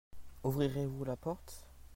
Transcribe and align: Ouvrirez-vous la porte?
Ouvrirez-vous 0.43 1.05
la 1.05 1.15
porte? 1.15 1.67